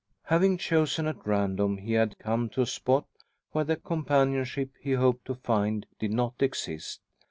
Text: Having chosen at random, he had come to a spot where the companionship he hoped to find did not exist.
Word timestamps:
Having 0.23 0.57
chosen 0.57 1.05
at 1.05 1.27
random, 1.27 1.77
he 1.77 1.93
had 1.93 2.17
come 2.17 2.49
to 2.49 2.63
a 2.63 2.65
spot 2.65 3.05
where 3.51 3.63
the 3.63 3.75
companionship 3.75 4.71
he 4.81 4.93
hoped 4.93 5.25
to 5.25 5.35
find 5.35 5.85
did 5.99 6.11
not 6.11 6.33
exist. 6.41 7.01